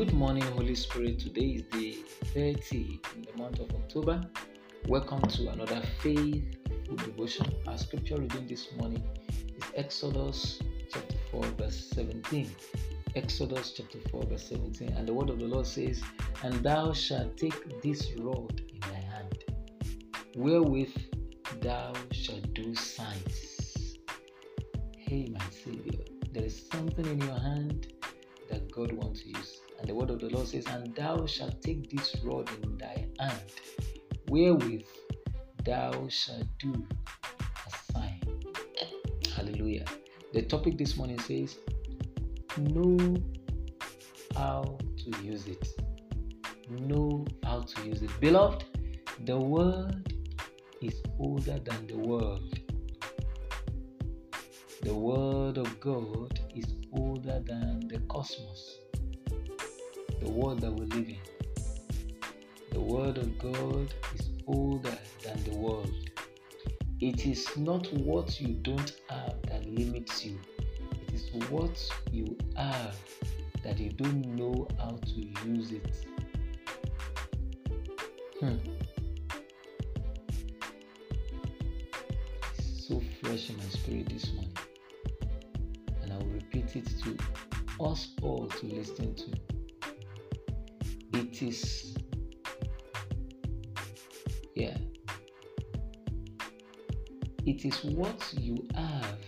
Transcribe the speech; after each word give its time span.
Good 0.00 0.14
morning, 0.14 0.44
Holy 0.56 0.74
Spirit. 0.76 1.18
Today 1.18 1.60
is 1.60 1.64
the 1.72 1.92
30 2.32 3.00
in 3.16 3.26
the 3.30 3.36
month 3.36 3.60
of 3.60 3.70
October. 3.74 4.22
Welcome 4.88 5.20
to 5.20 5.50
another 5.50 5.82
faithful 6.00 6.96
devotion. 6.96 7.54
Our 7.66 7.76
scripture 7.76 8.16
reading 8.16 8.46
this 8.46 8.68
morning 8.78 9.04
is 9.58 9.62
Exodus 9.76 10.58
chapter 10.90 11.16
4, 11.30 11.42
verse 11.58 11.90
17. 11.94 12.50
Exodus 13.14 13.72
chapter 13.72 13.98
4, 14.10 14.24
verse 14.24 14.48
17. 14.48 14.88
And 14.88 15.06
the 15.06 15.12
word 15.12 15.28
of 15.28 15.38
the 15.38 15.44
Lord 15.44 15.66
says, 15.66 16.00
And 16.42 16.54
thou 16.62 16.94
shalt 16.94 17.36
take 17.36 17.82
this 17.82 18.10
rod 18.20 18.58
in 18.72 18.80
thy 18.80 19.00
hand, 19.00 19.44
wherewith 20.34 20.96
thou 21.60 21.92
shalt 22.10 22.54
do 22.54 22.74
signs. 22.74 23.98
Hey, 24.96 25.28
my 25.30 25.44
Savior, 25.50 26.00
there 26.32 26.44
is 26.44 26.66
something 26.72 27.04
in 27.04 27.20
your 27.20 27.38
hand 27.38 27.92
that 28.48 28.72
God 28.72 28.92
wants 28.92 29.26
you 29.26 29.34
to 29.34 29.38
use. 29.38 29.59
And 29.80 29.88
the 29.88 29.94
word 29.94 30.10
of 30.10 30.20
the 30.20 30.28
Lord 30.28 30.46
says, 30.46 30.66
And 30.66 30.94
thou 30.94 31.24
shalt 31.24 31.62
take 31.62 31.88
this 31.90 32.14
rod 32.22 32.50
in 32.62 32.76
thy 32.76 33.06
hand, 33.18 33.40
wherewith 34.28 34.84
thou 35.64 36.06
shalt 36.08 36.46
do 36.58 36.86
a 37.66 37.92
sign. 37.92 38.20
Hallelujah. 39.34 39.86
The 40.34 40.42
topic 40.42 40.76
this 40.76 40.98
morning 40.98 41.18
says, 41.20 41.56
Know 42.58 43.16
how 44.34 44.78
to 44.98 45.22
use 45.24 45.46
it. 45.46 45.66
Know 46.68 47.24
how 47.42 47.60
to 47.62 47.86
use 47.86 48.02
it. 48.02 48.10
Beloved, 48.20 48.64
the 49.24 49.38
word 49.38 50.12
is 50.82 51.02
older 51.18 51.58
than 51.58 51.86
the 51.86 51.96
world. 51.96 52.58
The 54.82 54.94
word 54.94 55.56
of 55.56 55.80
God 55.80 56.38
is 56.54 56.66
older 56.92 57.40
than 57.46 57.88
the 57.88 58.00
cosmos 58.08 58.80
the 60.20 60.30
world 60.30 60.60
that 60.60 60.70
we 60.70 60.84
live 60.86 61.08
in. 61.08 61.18
The 62.72 62.80
Word 62.80 63.18
of 63.18 63.38
God 63.38 63.92
is 64.14 64.28
older 64.46 64.96
than 65.24 65.42
the 65.44 65.56
world. 65.56 65.92
It 67.00 67.26
is 67.26 67.56
not 67.56 67.90
what 67.94 68.40
you 68.40 68.48
don't 68.48 68.92
have 69.08 69.40
that 69.48 69.64
limits 69.66 70.24
you, 70.24 70.38
it 71.08 71.14
is 71.14 71.30
what 71.48 71.82
you 72.12 72.36
have 72.56 72.94
that 73.64 73.78
you 73.78 73.90
don't 73.90 74.26
know 74.36 74.68
how 74.78 74.90
to 74.90 75.48
use 75.48 75.72
it. 75.72 75.94
Hmm. 78.38 78.56
It's 82.58 82.88
so 82.88 83.02
fresh 83.22 83.50
in 83.50 83.56
my 83.56 83.64
spirit 83.64 84.08
this 84.08 84.32
morning. 84.32 84.56
And 86.02 86.12
I 86.12 86.16
will 86.16 86.26
repeat 86.26 86.76
it 86.76 86.88
to 87.04 87.16
us 87.82 88.08
all 88.22 88.46
to 88.46 88.66
listen 88.66 89.14
to 89.14 89.59
it 91.40 91.48
is 91.48 91.94
yeah. 94.54 94.76
It 97.46 97.64
is 97.64 97.82
what 97.84 98.34
you 98.38 98.66
have 98.74 99.18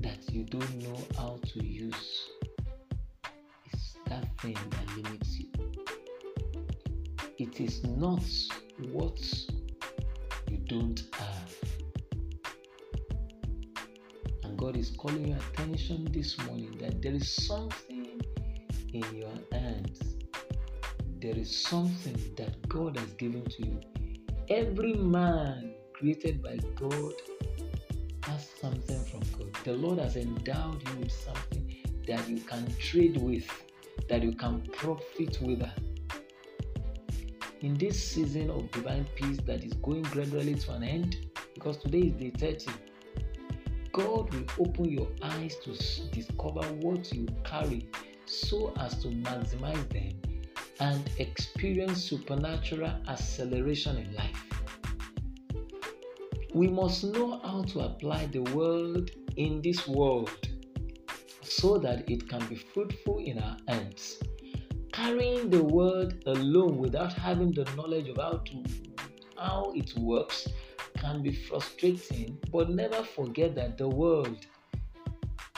that 0.00 0.18
you 0.30 0.44
don't 0.44 0.82
know 0.82 0.98
how 1.16 1.38
to 1.42 1.64
use. 1.64 2.28
It's 3.72 3.96
that 4.06 4.26
thing 4.40 4.58
that 4.70 4.96
limits 4.96 5.38
you. 5.38 5.48
It 7.38 7.60
is 7.60 7.82
not 7.84 8.22
what 8.90 9.18
you 10.50 10.58
don't 10.58 11.02
God 14.62 14.76
is 14.76 14.90
calling 14.96 15.26
your 15.26 15.38
attention 15.38 16.06
this 16.12 16.38
morning 16.46 16.78
that 16.80 17.02
there 17.02 17.14
is 17.14 17.28
something 17.28 18.22
in 18.92 19.04
your 19.12 19.34
hands. 19.50 20.14
There 21.20 21.36
is 21.36 21.64
something 21.64 22.16
that 22.36 22.68
God 22.68 22.96
has 22.96 23.12
given 23.14 23.44
to 23.44 23.66
you. 23.66 23.80
Every 24.48 24.94
man 24.94 25.74
created 25.94 26.44
by 26.44 26.58
God 26.76 27.12
has 28.22 28.50
something 28.60 29.04
from 29.06 29.22
God. 29.36 29.52
The 29.64 29.72
Lord 29.72 29.98
has 29.98 30.14
endowed 30.14 30.80
you 30.88 30.96
with 31.00 31.10
something 31.10 31.74
that 32.06 32.28
you 32.28 32.38
can 32.38 32.72
trade 32.76 33.16
with, 33.20 33.50
that 34.08 34.22
you 34.22 34.32
can 34.32 34.62
profit 34.70 35.38
with. 35.42 35.68
In 37.62 37.74
this 37.78 38.00
season 38.00 38.48
of 38.48 38.70
divine 38.70 39.06
peace 39.16 39.38
that 39.38 39.64
is 39.64 39.72
going 39.72 40.02
gradually 40.02 40.54
to 40.54 40.72
an 40.74 40.84
end, 40.84 41.16
because 41.52 41.78
today 41.78 41.98
is 41.98 42.12
day 42.12 42.30
30 42.30 42.70
God 43.92 44.32
will 44.32 44.46
open 44.58 44.86
your 44.86 45.08
eyes 45.22 45.56
to 45.64 45.70
discover 46.10 46.62
what 46.80 47.12
you 47.12 47.26
carry 47.44 47.86
so 48.24 48.72
as 48.78 48.96
to 49.02 49.08
maximize 49.08 49.86
them 49.90 50.12
and 50.80 51.10
experience 51.18 52.02
supernatural 52.02 52.92
acceleration 53.08 53.98
in 53.98 54.14
life. 54.14 54.44
We 56.54 56.68
must 56.68 57.04
know 57.04 57.38
how 57.40 57.64
to 57.64 57.80
apply 57.80 58.26
the 58.26 58.40
word 58.54 59.10
in 59.36 59.60
this 59.60 59.86
world 59.86 60.48
so 61.42 61.76
that 61.78 62.08
it 62.10 62.28
can 62.28 62.46
be 62.46 62.56
fruitful 62.56 63.18
in 63.18 63.38
our 63.38 63.56
hands. 63.68 64.18
Carrying 64.92 65.50
the 65.50 65.62
word 65.62 66.22
alone 66.26 66.78
without 66.78 67.12
having 67.12 67.52
the 67.52 67.64
knowledge 67.76 68.08
of 68.08 68.16
how 68.16 68.38
to 68.38 68.64
how 69.36 69.72
it 69.74 69.92
works 69.98 70.46
can 71.02 71.20
be 71.20 71.32
frustrating, 71.32 72.38
but 72.52 72.70
never 72.70 73.02
forget 73.02 73.56
that 73.56 73.76
the 73.76 73.88
world 73.88 74.46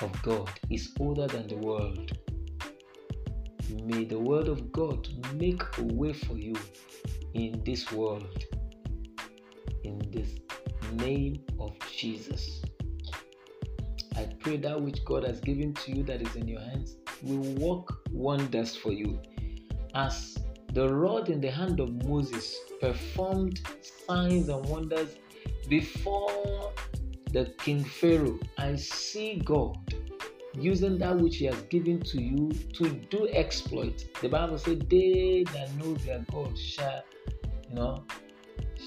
of 0.00 0.22
God 0.22 0.50
is 0.70 0.94
older 0.98 1.26
than 1.26 1.46
the 1.48 1.56
world. 1.56 2.16
May 3.84 4.04
the 4.04 4.18
word 4.18 4.48
of 4.48 4.72
God 4.72 5.06
make 5.34 5.62
a 5.76 5.82
way 5.82 6.14
for 6.14 6.38
you 6.38 6.54
in 7.34 7.62
this 7.62 7.92
world. 7.92 8.44
In 9.84 9.98
this 10.10 10.30
name 10.94 11.42
of 11.60 11.76
Jesus. 11.94 12.62
I 14.16 14.24
pray 14.40 14.56
that 14.58 14.80
which 14.80 15.04
God 15.04 15.24
has 15.24 15.40
given 15.40 15.74
to 15.74 15.92
you 15.92 16.02
that 16.04 16.22
is 16.22 16.36
in 16.36 16.48
your 16.48 16.60
hands 16.60 16.96
will 17.22 17.54
work 17.54 17.98
wonders 18.10 18.74
for 18.74 18.92
you. 18.92 19.20
As 19.94 20.38
the 20.72 20.88
rod 20.88 21.28
in 21.28 21.40
the 21.42 21.50
hand 21.50 21.80
of 21.80 22.06
Moses 22.06 22.56
performed 22.80 23.60
signs 24.06 24.48
and 24.48 24.64
wonders 24.66 25.16
before 25.68 26.72
the 27.32 27.52
King 27.58 27.84
Pharaoh, 27.84 28.38
I 28.58 28.76
see 28.76 29.42
God 29.44 29.76
using 30.54 30.98
that 30.98 31.16
which 31.16 31.36
He 31.36 31.46
has 31.46 31.60
given 31.62 32.00
to 32.00 32.22
you 32.22 32.50
to 32.74 32.90
do 33.10 33.28
exploit. 33.28 34.04
The 34.20 34.28
Bible 34.28 34.58
says, 34.58 34.78
"They 34.88 35.44
that 35.52 35.74
know 35.76 35.94
their 35.94 36.24
God 36.30 36.56
shall, 36.56 37.02
you 37.68 37.74
know, 37.74 38.04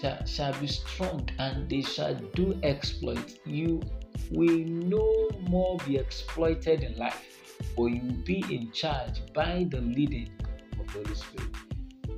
shall, 0.00 0.24
shall 0.24 0.52
be 0.60 0.68
strong, 0.68 1.28
and 1.38 1.68
they 1.68 1.82
shall 1.82 2.14
do 2.34 2.58
exploit." 2.62 3.38
You 3.44 3.82
will 4.30 4.58
no 4.58 5.28
more 5.48 5.78
be 5.86 5.96
exploited 5.96 6.82
in 6.82 6.96
life, 6.96 7.58
but 7.76 7.86
you 7.86 8.02
will 8.02 8.24
be 8.24 8.44
in 8.50 8.70
charge 8.72 9.20
by 9.34 9.66
the 9.70 9.80
leading 9.80 10.30
of 10.78 10.86
the 10.86 10.92
Holy 10.92 11.14
Spirit. 11.14 11.50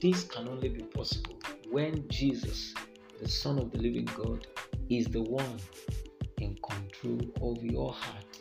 This 0.00 0.24
can 0.24 0.48
only 0.48 0.68
be 0.68 0.82
possible 0.82 1.38
when 1.70 2.08
Jesus 2.08 2.74
the 3.22 3.28
Son 3.28 3.58
of 3.58 3.70
the 3.70 3.78
living 3.78 4.08
God, 4.16 4.48
is 4.90 5.06
the 5.06 5.22
one 5.22 5.56
in 6.38 6.58
control 6.68 7.20
of 7.40 7.62
your 7.62 7.92
heart. 7.92 8.38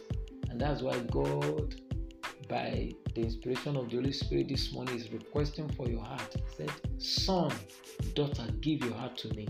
And 0.50 0.60
that's 0.60 0.82
why 0.82 0.98
God, 1.12 1.76
by 2.50 2.92
the 3.14 3.22
inspiration 3.22 3.76
of 3.76 3.92
the 3.92 3.98
Holy 3.98 4.12
Spirit 4.12 4.48
this 4.48 4.74
morning, 4.74 4.96
is 4.96 5.12
requesting 5.14 5.70
for 5.70 5.88
your 5.88 6.04
heart. 6.04 6.36
He 6.36 6.56
said, 6.66 6.72
Son, 6.98 7.54
daughter, 8.16 8.48
give 8.62 8.84
your 8.84 8.96
heart 8.96 9.18
to 9.20 9.34
me. 9.36 9.48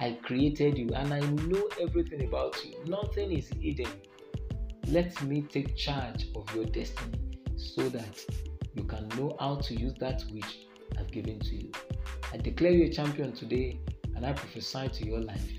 I 0.00 0.18
created 0.22 0.76
you 0.76 0.90
and 0.94 1.14
I 1.14 1.20
know 1.20 1.68
everything 1.80 2.26
about 2.26 2.56
you. 2.64 2.84
Nothing 2.86 3.32
is 3.32 3.48
hidden. 3.60 3.92
Let 4.88 5.22
me 5.22 5.42
take 5.42 5.76
charge 5.76 6.26
of 6.34 6.52
your 6.54 6.64
destiny 6.64 7.18
so 7.56 7.88
that 7.90 8.24
you 8.74 8.84
can 8.84 9.08
know 9.10 9.36
how 9.38 9.56
to 9.56 9.74
use 9.74 9.94
that 10.00 10.24
which 10.32 10.66
I've 10.98 11.10
given 11.12 11.38
to 11.40 11.54
you. 11.54 11.70
I 12.32 12.38
declare 12.38 12.72
you 12.72 12.86
a 12.86 12.90
champion 12.90 13.32
today 13.32 13.78
and 14.18 14.26
I 14.26 14.32
prophesy 14.32 14.88
to 14.88 15.06
your 15.06 15.20
life, 15.20 15.52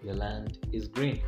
your 0.00 0.14
land 0.14 0.58
is 0.72 0.86
green. 0.86 1.20